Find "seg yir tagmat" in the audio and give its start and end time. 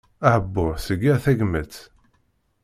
0.85-1.73